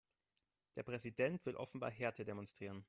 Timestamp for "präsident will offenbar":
0.81-1.91